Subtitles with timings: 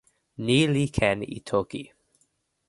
[0.45, 1.83] ni li ken e toki.